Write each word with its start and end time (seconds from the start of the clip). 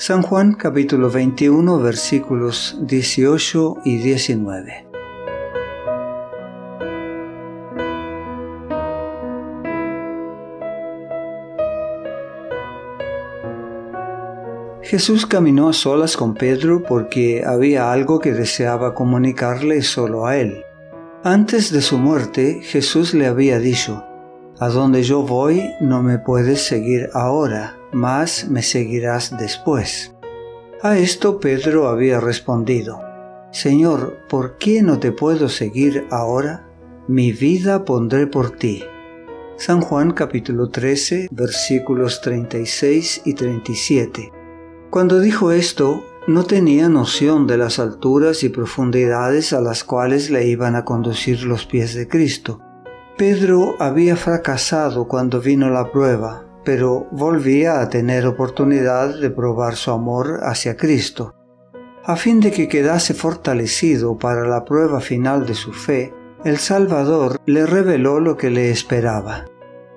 San 0.00 0.22
Juan 0.22 0.52
capítulo 0.52 1.10
21 1.10 1.80
versículos 1.80 2.78
18 2.82 3.78
y 3.84 3.96
19. 3.96 4.86
Jesús 14.82 15.26
caminó 15.26 15.68
a 15.68 15.72
solas 15.72 16.16
con 16.16 16.34
Pedro 16.34 16.84
porque 16.84 17.42
había 17.44 17.90
algo 17.90 18.20
que 18.20 18.32
deseaba 18.32 18.94
comunicarle 18.94 19.82
solo 19.82 20.28
a 20.28 20.36
él. 20.36 20.64
Antes 21.24 21.72
de 21.72 21.82
su 21.82 21.98
muerte, 21.98 22.60
Jesús 22.62 23.14
le 23.14 23.26
había 23.26 23.58
dicho, 23.58 24.04
A 24.60 24.68
donde 24.68 25.02
yo 25.02 25.22
voy 25.22 25.72
no 25.80 26.04
me 26.04 26.20
puedes 26.20 26.62
seguir 26.62 27.10
ahora, 27.14 27.77
mas 27.92 28.48
me 28.48 28.62
seguirás 28.62 29.36
después. 29.38 30.14
A 30.82 30.98
esto 30.98 31.40
Pedro 31.40 31.88
había 31.88 32.20
respondido, 32.20 33.00
Señor, 33.50 34.18
¿por 34.28 34.58
qué 34.58 34.82
no 34.82 34.98
te 34.98 35.10
puedo 35.10 35.48
seguir 35.48 36.06
ahora? 36.10 36.68
Mi 37.08 37.32
vida 37.32 37.84
pondré 37.84 38.26
por 38.26 38.50
ti. 38.50 38.84
San 39.56 39.80
Juan 39.80 40.12
capítulo 40.12 40.68
13 40.68 41.28
versículos 41.32 42.20
36 42.20 43.22
y 43.24 43.34
37. 43.34 44.32
Cuando 44.90 45.18
dijo 45.18 45.50
esto, 45.50 46.04
no 46.28 46.44
tenía 46.44 46.88
noción 46.88 47.46
de 47.46 47.56
las 47.56 47.78
alturas 47.78 48.42
y 48.42 48.50
profundidades 48.50 49.52
a 49.52 49.60
las 49.60 49.82
cuales 49.82 50.30
le 50.30 50.46
iban 50.46 50.76
a 50.76 50.84
conducir 50.84 51.42
los 51.44 51.64
pies 51.64 51.94
de 51.94 52.06
Cristo. 52.06 52.60
Pedro 53.16 53.74
había 53.80 54.14
fracasado 54.14 55.08
cuando 55.08 55.40
vino 55.40 55.70
la 55.70 55.90
prueba, 55.90 56.44
pero 56.68 57.06
volvía 57.10 57.80
a 57.80 57.88
tener 57.88 58.26
oportunidad 58.26 59.18
de 59.18 59.30
probar 59.30 59.74
su 59.74 59.90
amor 59.90 60.40
hacia 60.42 60.76
Cristo. 60.76 61.34
A 62.04 62.14
fin 62.14 62.40
de 62.40 62.50
que 62.50 62.68
quedase 62.68 63.14
fortalecido 63.14 64.18
para 64.18 64.46
la 64.46 64.66
prueba 64.66 65.00
final 65.00 65.46
de 65.46 65.54
su 65.54 65.72
fe, 65.72 66.12
el 66.44 66.58
Salvador 66.58 67.40
le 67.46 67.64
reveló 67.64 68.20
lo 68.20 68.36
que 68.36 68.50
le 68.50 68.70
esperaba. 68.70 69.46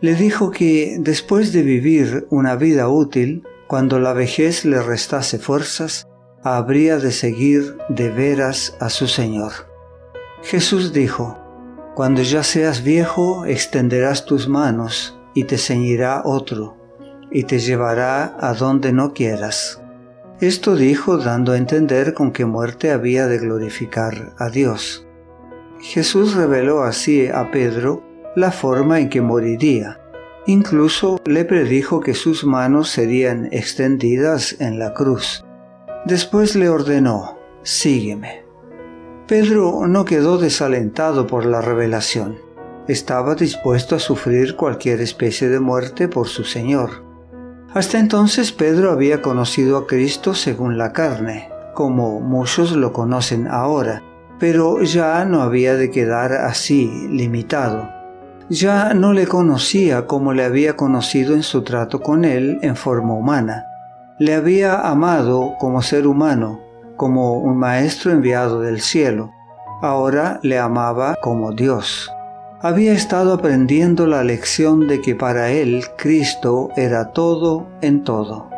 Le 0.00 0.16
dijo 0.16 0.50
que 0.50 0.96
después 0.98 1.52
de 1.52 1.62
vivir 1.62 2.26
una 2.30 2.56
vida 2.56 2.88
útil, 2.88 3.44
cuando 3.68 4.00
la 4.00 4.12
vejez 4.12 4.64
le 4.64 4.82
restase 4.82 5.38
fuerzas, 5.38 6.08
habría 6.42 6.98
de 6.98 7.12
seguir 7.12 7.76
de 7.90 8.10
veras 8.10 8.76
a 8.80 8.90
su 8.90 9.06
Señor. 9.06 9.52
Jesús 10.42 10.92
dijo, 10.92 11.38
Cuando 11.94 12.22
ya 12.22 12.42
seas 12.42 12.82
viejo, 12.82 13.46
extenderás 13.46 14.24
tus 14.24 14.48
manos 14.48 15.15
y 15.36 15.44
te 15.44 15.56
ceñirá 15.56 16.22
otro, 16.24 16.76
y 17.30 17.44
te 17.44 17.60
llevará 17.60 18.36
a 18.40 18.54
donde 18.54 18.92
no 18.92 19.12
quieras. 19.12 19.80
Esto 20.40 20.74
dijo 20.74 21.16
dando 21.18 21.52
a 21.52 21.58
entender 21.58 22.12
con 22.12 22.32
qué 22.32 22.44
muerte 22.44 22.90
había 22.90 23.28
de 23.28 23.38
glorificar 23.38 24.32
a 24.38 24.48
Dios. 24.50 25.06
Jesús 25.78 26.34
reveló 26.34 26.82
así 26.82 27.28
a 27.28 27.52
Pedro 27.52 28.02
la 28.34 28.50
forma 28.50 28.98
en 28.98 29.08
que 29.08 29.20
moriría 29.20 30.00
Incluso 30.48 31.20
le 31.24 31.44
predijo 31.44 31.98
que 31.98 32.14
sus 32.14 32.44
manos 32.44 32.88
serían 32.88 33.48
extendidas 33.50 34.60
en 34.60 34.78
la 34.78 34.94
cruz. 34.94 35.44
Después 36.04 36.54
le 36.54 36.68
ordenó, 36.68 37.36
sígueme. 37.64 38.44
Pedro 39.26 39.88
no 39.88 40.04
quedó 40.04 40.38
desalentado 40.38 41.26
por 41.26 41.46
la 41.46 41.60
revelación. 41.60 42.38
Estaba 42.88 43.34
dispuesto 43.34 43.96
a 43.96 43.98
sufrir 43.98 44.56
cualquier 44.56 45.00
especie 45.00 45.48
de 45.48 45.60
muerte 45.60 46.08
por 46.08 46.28
su 46.28 46.44
Señor. 46.44 47.04
Hasta 47.74 47.98
entonces 47.98 48.52
Pedro 48.52 48.92
había 48.92 49.22
conocido 49.22 49.76
a 49.76 49.86
Cristo 49.86 50.34
según 50.34 50.78
la 50.78 50.92
carne, 50.92 51.50
como 51.74 52.20
muchos 52.20 52.72
lo 52.72 52.92
conocen 52.92 53.48
ahora, 53.48 54.02
pero 54.38 54.82
ya 54.82 55.24
no 55.24 55.42
había 55.42 55.74
de 55.74 55.90
quedar 55.90 56.32
así 56.32 57.08
limitado 57.10 57.96
ya 58.48 58.94
no 58.94 59.12
le 59.12 59.26
conocía 59.26 60.06
como 60.06 60.32
le 60.32 60.44
había 60.44 60.76
conocido 60.76 61.34
en 61.34 61.42
su 61.42 61.62
trato 61.62 62.00
con 62.00 62.24
él 62.24 62.60
en 62.62 62.76
forma 62.76 63.14
humana. 63.14 63.66
Le 64.18 64.34
había 64.34 64.88
amado 64.88 65.54
como 65.58 65.82
ser 65.82 66.06
humano, 66.06 66.60
como 66.96 67.34
un 67.34 67.58
maestro 67.58 68.12
enviado 68.12 68.60
del 68.60 68.80
cielo. 68.80 69.32
Ahora 69.82 70.38
le 70.42 70.58
amaba 70.58 71.16
como 71.20 71.52
Dios. 71.52 72.10
Había 72.62 72.94
estado 72.94 73.34
aprendiendo 73.34 74.06
la 74.06 74.24
lección 74.24 74.88
de 74.88 75.02
que 75.02 75.14
para 75.14 75.50
él 75.50 75.84
Cristo 75.98 76.70
era 76.74 77.12
todo 77.12 77.68
en 77.82 78.02
todo. 78.02 78.48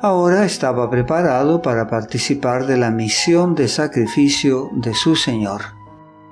Ahora 0.00 0.46
estaba 0.46 0.88
preparado 0.88 1.60
para 1.60 1.86
participar 1.86 2.66
de 2.66 2.78
la 2.78 2.90
misión 2.90 3.54
de 3.54 3.68
sacrificio 3.68 4.70
de 4.72 4.94
su 4.94 5.14
Señor. 5.14 5.60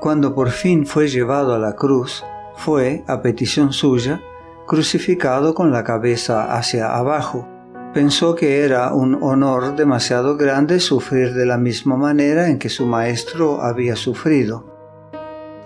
Cuando 0.00 0.34
por 0.34 0.50
fin 0.50 0.86
fue 0.86 1.08
llevado 1.08 1.54
a 1.54 1.58
la 1.58 1.74
cruz, 1.76 2.24
fue, 2.56 3.04
a 3.06 3.20
petición 3.20 3.74
suya, 3.74 4.22
crucificado 4.66 5.54
con 5.54 5.72
la 5.72 5.84
cabeza 5.84 6.56
hacia 6.56 6.96
abajo. 6.96 7.46
Pensó 7.92 8.34
que 8.34 8.64
era 8.64 8.94
un 8.94 9.22
honor 9.22 9.76
demasiado 9.76 10.38
grande 10.38 10.80
sufrir 10.80 11.34
de 11.34 11.44
la 11.44 11.58
misma 11.58 11.96
manera 11.96 12.48
en 12.48 12.58
que 12.58 12.70
su 12.70 12.86
maestro 12.86 13.60
había 13.60 13.94
sufrido. 13.94 14.73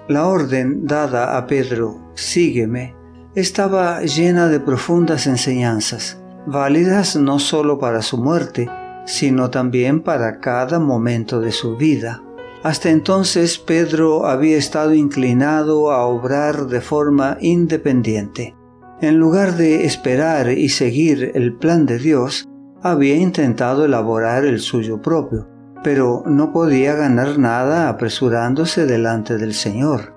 La 0.09 0.27
orden 0.27 0.87
dada 0.87 1.37
a 1.37 1.47
Pedro, 1.47 2.13
sígueme, 2.15 2.95
estaba 3.35 4.01
llena 4.01 4.49
de 4.49 4.59
profundas 4.59 5.27
enseñanzas, 5.27 6.19
válidas 6.47 7.17
no 7.17 7.39
sólo 7.39 7.79
para 7.79 8.01
su 8.01 8.17
muerte, 8.17 8.71
sino 9.05 9.51
también 9.51 10.01
para 10.01 10.41
cada 10.41 10.79
momento 10.79 11.43
de 11.43 11.53
su 11.53 11.77
vida. 11.77 12.23
Hasta 12.63 12.89
entonces 12.89 13.59
Pedro 13.59 14.27
había 14.27 14.57
estado 14.57 14.95
inclinado 14.95 15.91
a 15.91 16.07
obrar 16.07 16.69
de 16.69 16.81
forma 16.81 17.37
independiente. 17.43 18.57
En 19.03 19.19
lugar 19.19 19.59
de 19.59 19.85
esperar 19.85 20.51
y 20.51 20.71
seguir 20.71 21.33
el 21.35 21.55
plan 21.55 21.85
de 21.85 21.99
Dios, 21.99 22.49
había 22.83 23.17
intentado 23.17 23.85
elaborar 23.85 24.47
el 24.47 24.61
suyo 24.61 25.03
propio, 25.03 25.47
pero 25.83 26.23
no 26.27 26.53
podía 26.53 26.95
ganar 26.95 27.39
nada 27.39 27.89
apresurándose 27.89 28.87
delante 28.87 29.39
del 29.39 29.55
Señor. 29.55 30.15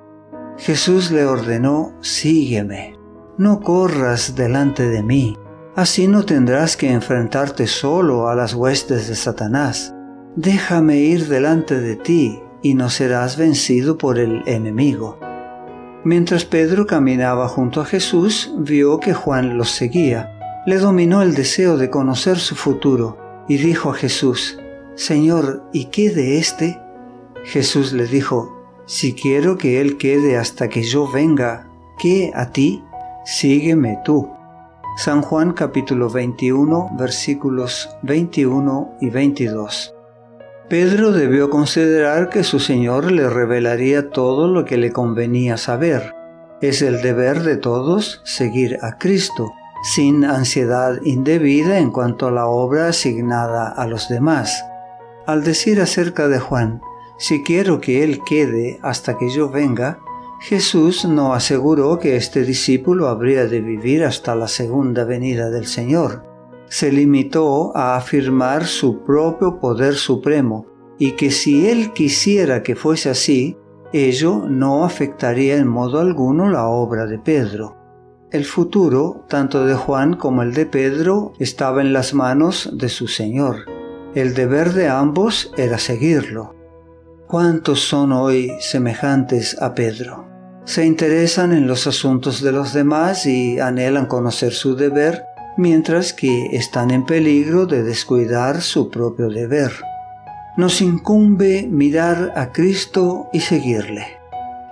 Jesús 0.57 1.11
le 1.11 1.25
ordenó, 1.25 1.93
sígueme, 2.01 2.97
no 3.37 3.59
corras 3.61 4.35
delante 4.35 4.87
de 4.87 5.01
mí, 5.01 5.37
así 5.75 6.07
no 6.07 6.23
tendrás 6.23 6.77
que 6.77 6.91
enfrentarte 6.91 7.67
solo 7.67 8.27
a 8.27 8.35
las 8.35 8.53
huestes 8.53 9.07
de 9.07 9.15
Satanás. 9.15 9.95
Déjame 10.35 10.97
ir 10.97 11.27
delante 11.27 11.79
de 11.79 11.95
ti 11.95 12.41
y 12.61 12.75
no 12.75 12.89
serás 12.89 13.37
vencido 13.37 13.97
por 13.97 14.19
el 14.19 14.43
enemigo. 14.45 15.19
Mientras 16.03 16.45
Pedro 16.45 16.87
caminaba 16.87 17.47
junto 17.47 17.81
a 17.81 17.85
Jesús, 17.85 18.53
vio 18.57 18.99
que 18.99 19.13
Juan 19.13 19.57
los 19.57 19.69
seguía. 19.71 20.63
Le 20.65 20.77
dominó 20.77 21.21
el 21.21 21.35
deseo 21.35 21.77
de 21.77 21.89
conocer 21.89 22.37
su 22.37 22.55
futuro 22.55 23.17
y 23.47 23.57
dijo 23.57 23.91
a 23.91 23.93
Jesús, 23.93 24.57
Señor, 25.01 25.63
¿y 25.73 25.85
qué 25.85 26.11
de 26.11 26.37
éste? 26.37 26.79
Jesús 27.45 27.91
le 27.91 28.05
dijo, 28.05 28.55
Si 28.85 29.15
quiero 29.15 29.57
que 29.57 29.81
él 29.81 29.97
quede 29.97 30.37
hasta 30.37 30.69
que 30.69 30.83
yo 30.83 31.11
venga, 31.11 31.67
¿qué 31.97 32.31
a 32.35 32.51
ti? 32.51 32.83
Sígueme 33.25 33.97
tú. 34.05 34.29
San 34.97 35.23
Juan 35.23 35.53
capítulo 35.53 36.07
21 36.11 36.91
versículos 36.99 37.89
21 38.03 38.97
y 39.01 39.09
22. 39.09 39.95
Pedro 40.69 41.11
debió 41.11 41.49
considerar 41.49 42.29
que 42.29 42.43
su 42.43 42.59
Señor 42.59 43.11
le 43.11 43.27
revelaría 43.27 44.11
todo 44.11 44.47
lo 44.47 44.65
que 44.65 44.77
le 44.77 44.91
convenía 44.91 45.57
saber. 45.57 46.13
Es 46.61 46.83
el 46.83 47.01
deber 47.01 47.41
de 47.41 47.57
todos 47.57 48.21
seguir 48.23 48.77
a 48.83 48.99
Cristo, 48.99 49.51
sin 49.81 50.25
ansiedad 50.25 50.99
indebida 51.03 51.79
en 51.79 51.89
cuanto 51.89 52.27
a 52.27 52.31
la 52.31 52.45
obra 52.45 52.89
asignada 52.89 53.67
a 53.67 53.87
los 53.87 54.07
demás. 54.07 54.63
Al 55.31 55.43
decir 55.43 55.79
acerca 55.79 56.27
de 56.27 56.39
Juan, 56.39 56.81
si 57.17 57.41
quiero 57.41 57.79
que 57.79 58.03
él 58.03 58.19
quede 58.25 58.79
hasta 58.81 59.17
que 59.17 59.29
yo 59.29 59.49
venga, 59.49 59.99
Jesús 60.41 61.05
no 61.05 61.33
aseguró 61.33 61.99
que 61.99 62.15
este 62.15 62.43
discípulo 62.43 63.07
habría 63.07 63.45
de 63.45 63.61
vivir 63.61 64.03
hasta 64.03 64.35
la 64.35 64.47
segunda 64.47 65.03
venida 65.05 65.49
del 65.49 65.67
Señor 65.67 66.31
se 66.71 66.89
limitó 66.89 67.75
a 67.75 67.97
afirmar 67.97 68.65
su 68.65 69.03
propio 69.03 69.59
poder 69.59 69.95
supremo 69.95 70.65
y 70.97 71.11
que 71.17 71.29
si 71.29 71.67
él 71.67 71.91
quisiera 71.91 72.63
que 72.63 72.77
fuese 72.77 73.09
así, 73.09 73.57
ello 73.91 74.45
no 74.47 74.85
afectaría 74.85 75.57
en 75.57 75.67
modo 75.67 75.99
alguno 75.99 76.49
la 76.49 76.67
obra 76.67 77.07
de 77.07 77.19
Pedro. 77.19 77.75
El 78.31 78.45
futuro, 78.45 79.25
tanto 79.27 79.65
de 79.65 79.75
Juan 79.75 80.13
como 80.13 80.43
el 80.43 80.53
de 80.53 80.65
Pedro, 80.65 81.33
estaba 81.39 81.81
en 81.81 81.91
las 81.91 82.13
manos 82.13 82.69
de 82.71 82.87
su 82.87 83.09
Señor. 83.09 83.65
El 84.15 84.33
deber 84.33 84.73
de 84.73 84.89
ambos 84.89 85.51
era 85.57 85.77
seguirlo. 85.77 86.55
¿Cuántos 87.27 87.81
son 87.81 88.11
hoy 88.11 88.51
semejantes 88.59 89.61
a 89.61 89.73
Pedro? 89.73 90.27
Se 90.65 90.85
interesan 90.85 91.53
en 91.53 91.67
los 91.67 91.87
asuntos 91.87 92.41
de 92.41 92.51
los 92.51 92.73
demás 92.73 93.25
y 93.25 93.59
anhelan 93.59 94.05
conocer 94.05 94.53
su 94.53 94.75
deber, 94.75 95.23
mientras 95.57 96.13
que 96.13 96.47
están 96.55 96.91
en 96.91 97.05
peligro 97.05 97.65
de 97.65 97.83
descuidar 97.83 98.61
su 98.61 98.89
propio 98.89 99.29
deber 99.29 99.71
nos 100.57 100.81
incumbe 100.81 101.65
mirar 101.69 102.33
a 102.35 102.51
Cristo 102.51 103.29
y 103.31 103.39
seguirle. 103.39 104.19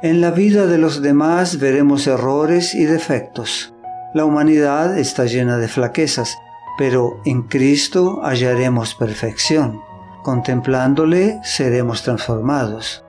En 0.01 0.21
la 0.21 0.31
vida 0.31 0.68
de 0.68 0.77
los 0.77 1.01
demás 1.01 1.59
veremos 1.59 2.07
errores 2.07 2.75
y 2.75 2.86
defectos. 2.86 3.74
La 4.13 4.25
humanidad 4.25 4.97
está 4.97 5.25
llena 5.25 5.57
de 5.57 5.68
flaquezas, 5.68 6.36
pero 6.80 7.20
en 7.26 7.42
Cristo 7.42 8.22
hallaremos 8.24 8.96
perfección. 8.96 9.81
Contemplándole 10.24 11.42
seremos 11.44 12.04
transformados. 12.04 13.04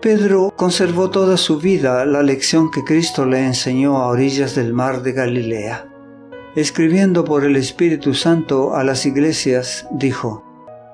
Pedro 0.00 0.52
conservó 0.54 1.10
toda 1.10 1.36
su 1.36 1.58
vida 1.58 2.04
la 2.04 2.22
lección 2.22 2.70
que 2.70 2.84
Cristo 2.84 3.26
le 3.26 3.44
enseñó 3.44 3.96
a 3.96 4.06
orillas 4.06 4.54
del 4.54 4.72
mar 4.72 5.02
de 5.02 5.14
Galilea. 5.14 5.88
Escribiendo 6.54 7.24
por 7.24 7.44
el 7.44 7.56
Espíritu 7.56 8.14
Santo 8.14 8.76
a 8.76 8.84
las 8.84 9.04
iglesias, 9.04 9.88
dijo, 9.90 10.44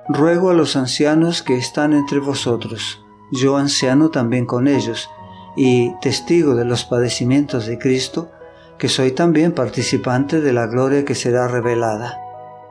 ruego 0.08 0.49
a 0.49 0.54
los 0.54 0.76
ancianos 0.76 1.43
que 1.43 1.58
están 1.58 1.93
entre 1.93 2.20
vosotros, 2.20 3.04
yo 3.32 3.58
anciano 3.58 4.08
también 4.08 4.46
con 4.46 4.66
ellos, 4.66 5.11
y 5.56 5.93
testigo 6.00 6.54
de 6.54 6.64
los 6.64 6.87
padecimientos 6.87 7.66
de 7.66 7.78
Cristo, 7.78 8.31
que 8.78 8.88
soy 8.88 9.12
también 9.12 9.52
participante 9.52 10.40
de 10.40 10.52
la 10.52 10.66
gloria 10.66 11.04
que 11.04 11.14
será 11.14 11.48
revelada. 11.48 12.19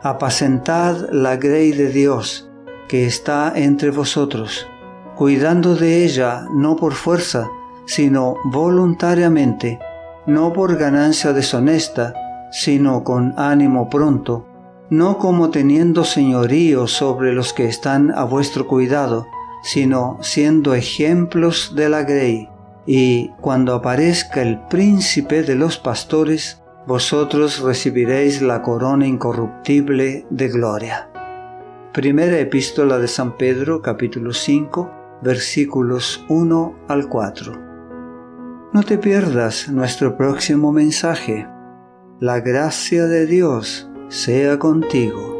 Apacentad 0.01 1.09
la 1.11 1.35
grey 1.35 1.71
de 1.71 1.89
Dios, 1.89 2.49
que 2.87 3.05
está 3.05 3.51
entre 3.55 3.91
vosotros, 3.91 4.67
cuidando 5.15 5.75
de 5.75 6.05
ella 6.05 6.45
no 6.53 6.77
por 6.77 6.93
fuerza, 6.93 7.49
sino 7.85 8.35
voluntariamente, 8.45 9.79
no 10.25 10.53
por 10.53 10.77
ganancia 10.77 11.33
deshonesta, 11.33 12.13
sino 12.51 13.03
con 13.03 13.33
ánimo 13.37 13.89
pronto, 13.89 14.45
no 14.89 15.17
como 15.17 15.49
teniendo 15.49 16.05
señorío 16.05 16.87
sobre 16.87 17.33
los 17.33 17.51
que 17.51 17.65
están 17.65 18.11
a 18.11 18.23
vuestro 18.23 18.67
cuidado, 18.67 19.27
sino 19.63 20.17
siendo 20.21 20.73
ejemplos 20.73 21.73
de 21.75 21.89
la 21.89 22.03
grey, 22.03 22.49
y 22.87 23.29
cuando 23.41 23.75
aparezca 23.75 24.41
el 24.41 24.59
príncipe 24.67 25.43
de 25.43 25.55
los 25.55 25.77
pastores, 25.77 26.63
vosotros 26.87 27.59
recibiréis 27.59 28.41
la 28.41 28.61
corona 28.61 29.05
incorruptible 29.05 30.25
de 30.29 30.47
gloria. 30.47 31.09
Primera 31.91 32.39
epístola 32.39 32.97
de 32.97 33.09
San 33.09 33.35
Pedro 33.37 33.81
capítulo 33.81 34.31
5 34.31 35.19
versículos 35.21 36.23
1 36.29 36.75
al 36.87 37.09
4. 37.09 37.67
No 38.73 38.83
te 38.83 38.97
pierdas 38.97 39.67
nuestro 39.69 40.15
próximo 40.15 40.71
mensaje. 40.71 41.47
La 42.19 42.39
gracia 42.39 43.05
de 43.05 43.25
Dios 43.25 43.89
sea 44.07 44.59
contigo. 44.59 45.36